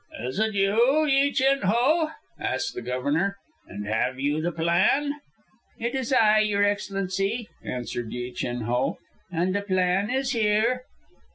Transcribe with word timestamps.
"Is 0.23 0.39
it 0.39 0.55
you, 0.55 1.05
Yi 1.05 1.31
Chin 1.31 1.61
Ho?" 1.63 2.09
asked 2.39 2.73
the 2.73 2.81
Governor. 2.81 3.37
"And 3.67 3.85
have 3.85 4.19
you 4.19 4.41
the 4.41 4.51
plan?" 4.51 5.13
"It 5.77 5.93
is 5.93 6.11
I, 6.11 6.39
Your 6.39 6.63
Excellency," 6.63 7.49
answered 7.63 8.11
Yi 8.11 8.31
Chin 8.31 8.61
Ho, 8.61 8.97
"and 9.31 9.53
the 9.53 9.61
plan 9.61 10.09
is 10.09 10.31
here." 10.31 10.85